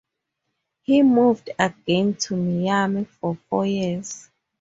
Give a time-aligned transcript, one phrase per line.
[0.81, 4.31] He moved again to Miami for four years.